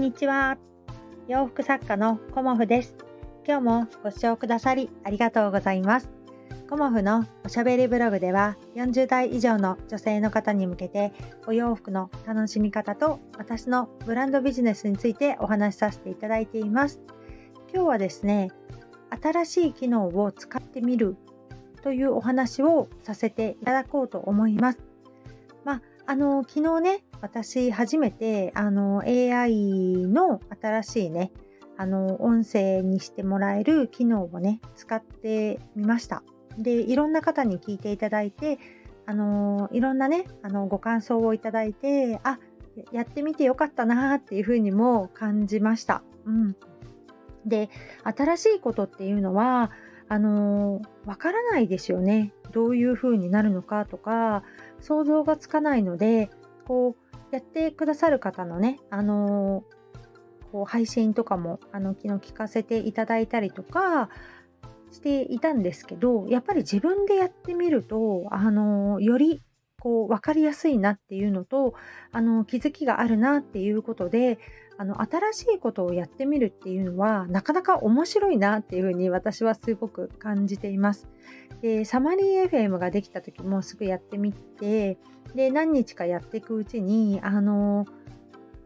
[0.00, 0.56] んにちは。
[1.28, 2.96] 洋服作家のコモフです。
[3.46, 6.08] 今日もご視聴くださりありがとうございます。
[6.70, 11.12] コモフのおしゃべりブログでは40代以上の女性の方に向けて
[11.46, 16.98] お洋服の楽しみ方と私のブランドビジネスについてお話しさせていただいています。
[17.70, 18.48] 今日はですね、
[19.22, 21.18] 新しい機能を使ってみる
[21.82, 24.78] というお話をさせていただこうと思います。
[25.62, 31.32] まあ、あの、昨日ね、私初めてあの AI の新しいね
[31.76, 36.22] あの音声にしてもらえる機能をね使ってみました。
[36.58, 38.58] でいろんな方に聞いていただいて
[39.06, 42.38] あのいろんなねあのご感想をいただいてあ
[42.92, 46.02] やってみてよかったなっていうふうにも感じました。
[46.26, 46.56] うん、
[47.46, 47.70] で
[48.04, 49.70] 新しいことっていうのは
[50.08, 52.32] あのわからないですよね。
[52.52, 54.42] どういうふうになるのかとか
[54.80, 56.30] 想像がつかないので
[56.66, 64.10] こうやってくださる方のね、あのー、こう配信とかもあの昨日聞かせていただいたりとか
[64.90, 69.42] していたんですけどやっぱり自分でやってみると、あのー、より
[69.80, 71.74] こう分かりやすいなっていうのと
[72.12, 74.38] あの気づきがあるなっていうことで
[74.78, 81.08] あの新しいことをやってみるっていうのはなかなか面白いなっていうふうに私はすごく感じています。
[81.60, 84.96] でサマリー FM ができた時もすぐやってみて
[85.34, 87.84] で何日かやっていくうちにあの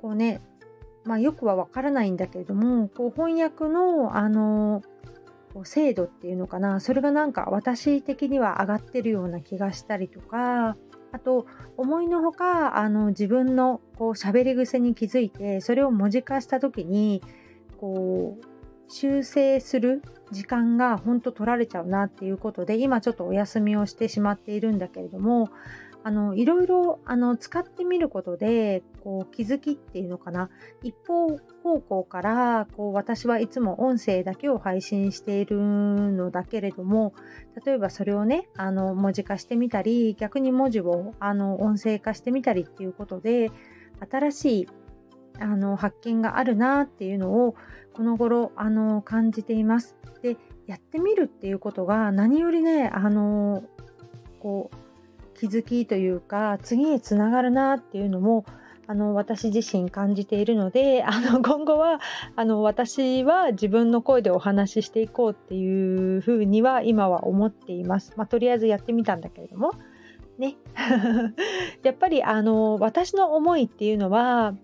[0.00, 0.40] こうね
[1.04, 4.82] まあよくはわからないんだけれどもこう翻訳のあの
[5.64, 10.76] 精度っていうのかなそれがなんか私的には上がってるような気がしたりとか
[11.14, 17.22] あと思いのほかあの自分のこう喋り癖に気づいてそれを文字化した時に
[17.78, 18.44] こう
[18.88, 25.50] 修正する時間が本当取られちゃうなっていうことで今ちょっとお休みをしてしまっているんだけれども
[26.06, 30.50] あのいろいろあの使ってみることでこう気づきっていうのかな
[30.82, 37.14] 一方方向からこう私はいつも音声だけを配信しているのだけれども
[37.64, 43.50] 例えばそれをねあの文字化してみたり逆に文字をあの音声化してみたりっていうことで
[44.10, 44.68] 新しい
[45.40, 47.56] あの発見があるなっていうのを
[47.94, 49.96] この頃あの感じています。
[50.20, 50.36] で
[50.66, 53.62] やってみるっていうことが何よりねあの
[54.40, 54.83] こう
[55.34, 58.44] 気づきというか次へつながるなっていうのも
[58.86, 62.00] あの私自身感じているので あの今後は
[62.36, 68.12] あの私は自分の声でお話ししていこうっていうふうには今は思っています。
[68.16, 69.72] まあ、とりあえずやってみたんだけれども
[70.38, 70.56] ね
[71.82, 74.54] やっぱりあの私の思いっていうのは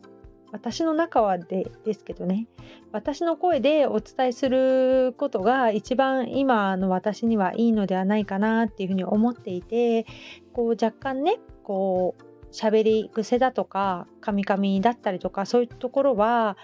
[0.53, 2.47] 私の中はでですけどね。
[2.93, 10.07] 私の声でお伝えすることが一番今の私にはいいのではないかなっていうふうに思っていて
[10.53, 12.23] こう若干ねこう
[12.53, 16.57] 喋り癖だとかカミカミだったりとかそういうところは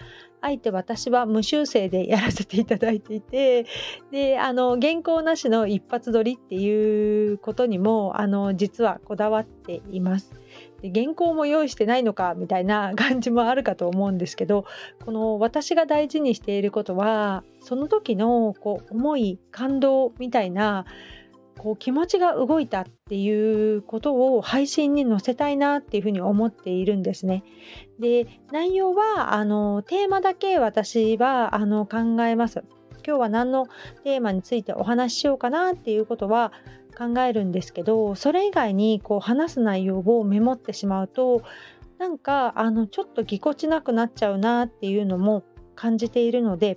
[0.46, 3.66] あえて私は無修正でやらせていただいていて
[4.12, 10.32] であの原稿なしの一発撮りっていうことにもあの実はこだわっています。
[10.82, 14.64] で原稿も用意してないのかみたいな 感じもあるかと思うんですけど
[15.04, 20.86] この私が大事にしていることはその時のこう思い感動みたいな
[21.58, 27.44] こう気持ちが動いたっていうことを配信に載せたいなっていうふうに思っているんですね。
[27.98, 32.64] で内容はあのテーマだけ私はあの考えます。
[33.06, 33.66] 今日は何の
[34.02, 36.52] テーマについてお話ししようかなっていうことは
[36.96, 41.42] 考えるんですけどそれ以外にこう話す内容をメモってしまうと
[41.98, 45.44] なんかあのちょっとぎこちなくなっちゃうなっていうのも
[45.76, 46.76] 感じているので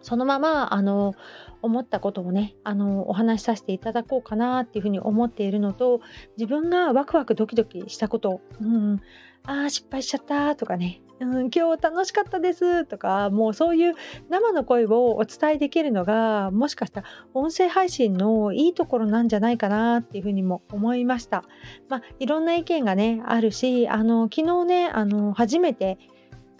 [0.00, 1.14] そのままあの
[1.62, 6.00] 思ったことをねあのお話しさせていただこうかなっていうふうに思っているのと
[6.36, 9.00] 自分がワクワクドキドキしたこと、うん、
[9.44, 13.94] あー失敗しちゃったとかねうん、今日楽しかったですとかもうそういう
[14.28, 21.44] 生の声をお伝えできるのがもしかしたら音声配信のいいところなんじゃないかなっていうふうにも思いました。
[21.88, 25.98] まあ、いろんな意見がねあるしあの昨日ねあの初めて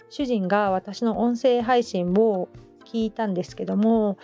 [0.09, 2.47] 主人が私の音声配信を
[2.85, 4.17] 聞いたんですけども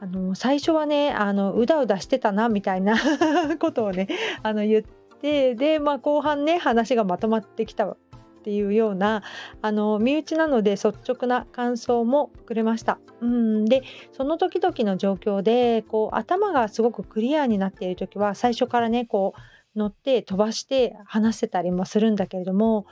[0.00, 2.96] あの最初はねあのうだうだしてたなみたいな
[3.60, 4.08] ことをね
[4.42, 7.96] あの言ってで、まあ、後半ね話がまとまってきたっ
[8.42, 9.22] ていうような
[9.60, 12.98] あの身内なので率直な感想もくれました。
[13.20, 13.82] うんで
[14.12, 22.86] その時々の状況でこう頭がすごくクリアになっている時は最初からねこう乗って飛ばして話せたりもするんだけれども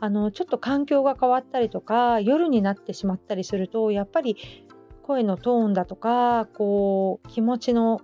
[0.00, 4.36] あのちょっと環境が変わったりとか夜になってしまったりするとやっぱり
[5.02, 8.00] 声のトーンだとかこう気持ちの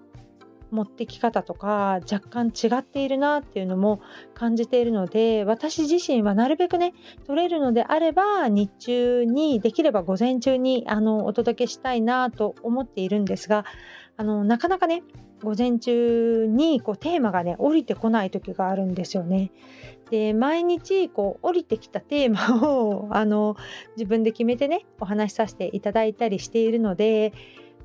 [0.70, 4.00] 持ってき方とか若干違っているなっていうのも
[4.34, 6.92] 感じているので私自身はなるべくね
[7.26, 13.64] 取れるのであれば日中にできれば午前中にあのお届けしたいなと思っているんですが
[14.16, 15.02] あのなかなかね
[15.42, 19.52] 午前中にこうテーマがね降りてこない時があるんですよね。
[20.10, 23.56] で毎日こう降りてきたテーマをあの
[23.96, 27.32] 自分で決めてねお話しさせていただいたりしているので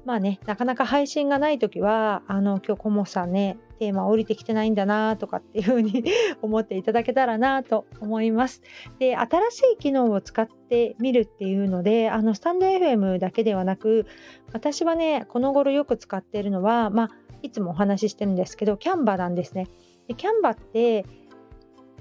[0.05, 6.05] まあねなかなか配信がない時はあの今日コモさんねテーマ降りてきてないんだなとかっていうふうに
[6.41, 8.61] 思っていただけたらなと思います。
[8.99, 14.05] で新しい機能を使ってみるっていうのであのスタンド FM だけではなく
[14.53, 17.09] 私はねこの頃よく使っているのはまあ
[17.41, 19.67] いつもお話ししてるんですけどキャンバなんですね。
[20.07, 21.05] でキャンバって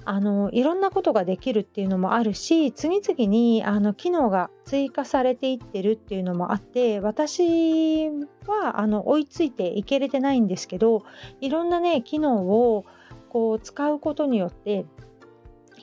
[0.05, 8.09] あのいろんなことができるっていうのもあるし次々にあの機能が追加されていってるっていうのもあって私
[8.47, 11.03] はあの追いついていけれてないんですけど
[11.41, 12.85] いろんなね機能を
[13.29, 14.85] こう使うことによって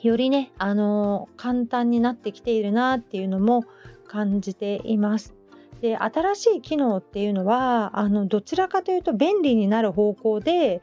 [0.01, 3.63] よりねあの簡単になってきているなっていうのも
[4.07, 5.35] 感じています。
[5.81, 10.81] で新しい機能っていうのはあのどちらかというと便利になる方向で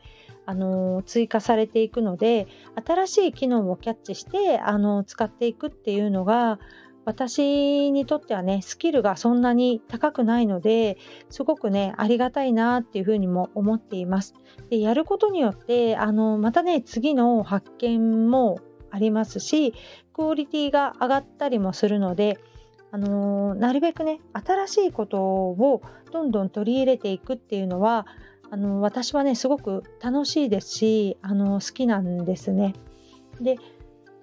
[0.49, 2.47] あの追加されていくので
[2.83, 6.59] 新しい機能をキャッチしてあの使っていくっていうのが
[7.05, 10.97] 私にとってはねスキルがそんなに高くないので
[11.29, 14.33] すごくねありがたいなっていうふうにも思っています。
[14.71, 18.59] でやることによってあのまたね次の発見も
[18.91, 19.75] ありますし
[20.15, 22.39] クオリティが上がったりもするので
[22.91, 28.07] あのなるべくね新しいことをどんどん取り入れていくっていうのは
[28.51, 32.75] あの私はねすごく楽しいですしあの好きなんですね。
[33.41, 33.57] で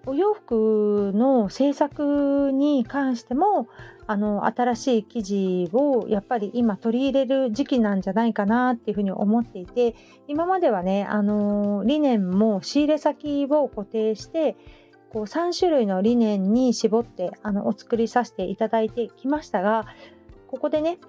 [0.08, 3.68] お洋服の制作に関しても
[4.08, 9.96] あの新しい生地をやっぱり今取り入れる時期なんじゃないかなっていうふうに思っていて
[10.28, 14.56] 今まではねあの理念も仕入れ先を固定して
[15.10, 19.88] こう3種類の理念に絞ってあのお作りさせていただいてきましたが
[20.48, 21.00] ここでね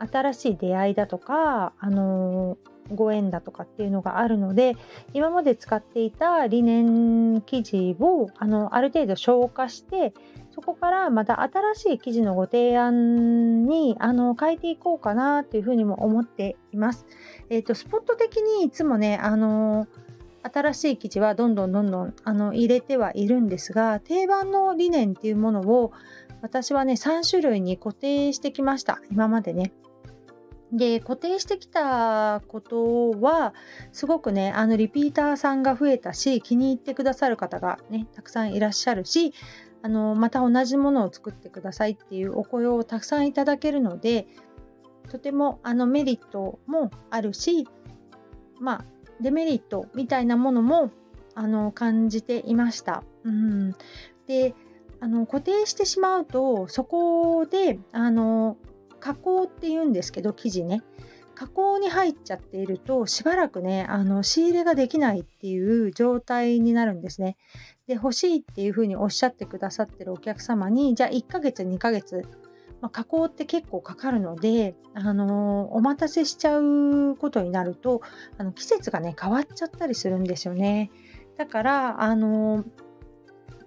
[0.00, 2.56] 新しい出会いだとか、あの、
[2.94, 4.76] ご縁だとかっていうのがあるので
[5.12, 10.12] 今まで使っていたリネン生地をあのある程度消化して
[10.52, 17.06] そこからまた新しい生地のご提案にあの変えていこうかなっていうふうにも思っています。
[17.50, 19.86] えーと、スポット的にいつもね、あの
[20.42, 25.92] 新しい生地はどんどんどんどんあの入れてはいるんですが定番の理念っていうものを
[26.42, 29.72] 私はね3種類に固定してきました今までね。
[30.72, 33.54] で固定してきたことは
[33.92, 39.32] すごくねあのリピーターさんが増えたし気に入ってくださる方がねたくさんいらっしゃるし
[39.82, 44.26] あのまた同じものを作ってくださいっていうお声をたくさんいただけるので
[45.08, 47.66] とてもあのメリットもあるし
[48.60, 48.84] まあ
[49.20, 50.90] デメリットみたいなものも
[51.34, 53.02] あの感じていました。
[53.24, 53.74] うん、
[54.26, 54.54] で
[55.00, 58.56] あの固定してしまうとそこであの
[59.00, 60.82] 加工って言うんですけど生地ね
[61.34, 67.38] 加工に入っちゃっているとしばらくねあの仕入れができないっていう状態になるんですね。
[67.86, 72.26] で欲しいっていうふうにおっしゃってくださってるお客様にじゃあ1ヶ月2ヶ月、
[72.82, 78.02] まあ、加工って結構かかるので、あの、お待たせしちゃうことになると
[78.36, 80.90] あの季節がね変わっちゃったりするんですよね。
[81.38, 82.64] だからあの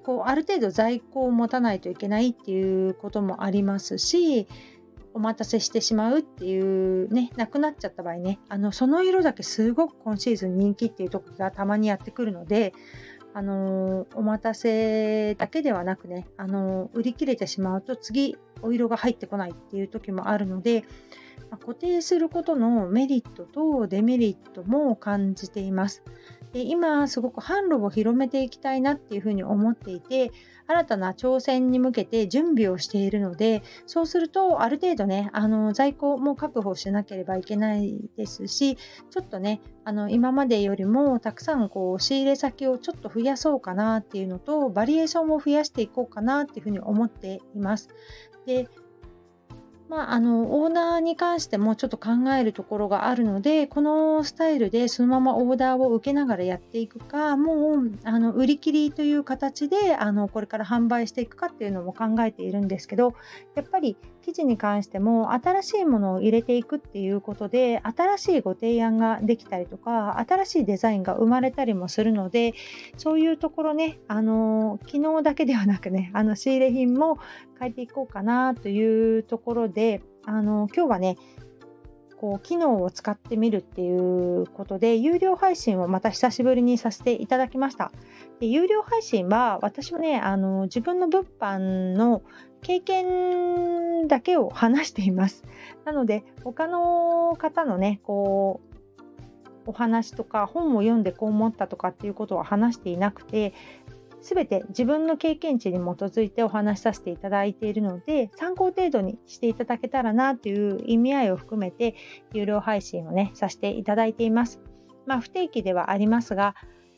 [0.04, 4.48] こうある程度在庫を持たないといけないっていうこともありますし
[5.14, 12.74] お待たせしてしまうっていうね、なくなっちゃった場合ね、あの、その色だけすごく今シーズン人気っていう時がたまにやってくるので、
[13.36, 20.84] あのお待たせだけではなくね、あの売り切れてしまうと次お色が入ってこないっていう時もあるので、
[21.50, 26.04] ま固定することのメリットとデメリットも感じています。
[26.54, 30.32] で今すごく販路を広めていきたいなっていうふうに思っていて
[30.68, 47.90] 新たな挑戦に向けて準備をしているのでそうするとある程度ねあの在庫も確保しなければいけないですしちょっとねあの今までよりもたくさんこう仕入れ先をちょっと増やそうかなっていうのとバリエーションを増やしていこうかなっていうふうに思っています。
[48.46, 48.70] で
[49.94, 63.14] まあ、あのオーナーに関してもちょっと考えるところがあるのでこのスタイルでそのままオーダーを受けながらやっていくかもうあの売り切りという形であのこれから販売していくかっていうのも考えているんですけど
[63.54, 72.54] やっぱり記事に関しても新しいものを入れていくっていうことで新しいご提案ができたりとか新しいデザインが生まれたりもするので
[72.98, 77.20] そういうところねあの機能だけではなくねあの仕入れ品も
[77.60, 81.18] 変えていこうかなというところであの今日はね
[82.24, 87.92] こう機能を使ってみるっていうことで有料配信をまた久しぶりにさせていただきました。
[88.40, 92.22] で有料配信は私はねあの自分の物販の
[92.62, 95.44] 経験だけを話しています。
[95.84, 98.62] なので他の方のねこ
[99.66, 103.54] うお話とか本を読んでこう思ったとかっていうことは話していなくて
[104.24, 111.96] 全て自分の経験値に基づいてお話しさせていただいているので参考程度にしていただけたらなという意味合いを含めて
[112.32, 114.62] 有料配信をねさせていただいています。
[115.06, 116.56] まあ、不定期ではありますが、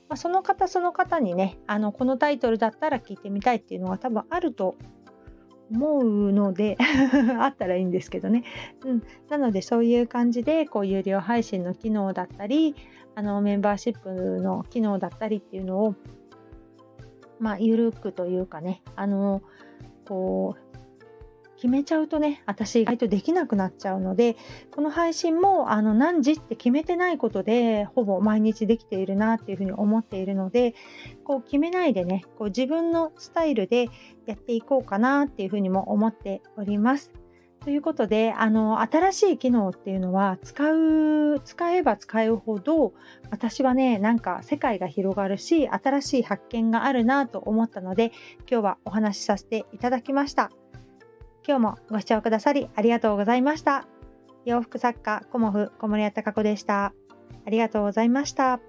[0.07, 4.75] まあ、その方その方にねあのこのタイトルだったら聞いてみたいっていうのが多分あると
[5.71, 6.77] 思うので
[7.41, 8.43] あったらいいんですけどね、
[8.85, 12.75] うん、なのでそういう感じでこう有料配信の機能だったり
[13.15, 15.95] あのメンバーシップの機能だったりっていうのを
[17.39, 19.41] まあ、ゆるくというかね、あの、
[20.07, 20.65] こう、
[21.55, 24.35] 決めちゃうとね、私意外とできなくなっちゃうので、
[24.71, 30.75] この配信もあの何時って決めてないことで、ほぼ毎日できているなっていうふうに思っているので、
[31.23, 33.87] こう決めないでね、こう自分のスタイルで
[34.25, 37.24] やっていこうかなっていうふうにも思っております。
[37.65, 42.93] ということで、あの、新しい機能っていうのは使う、使えば使うほど、
[43.31, 48.11] 私はね、なんか世界が広がるし、新しい発見があるなと思ったので、
[48.47, 50.51] 今日はお話しさせていただきました。
[51.47, 53.87] 今日もご視聴くださりありがとうございました。
[54.45, 56.93] 洋服作家、コモフ小森屋隆子でした。
[57.47, 58.59] ありがとうございました。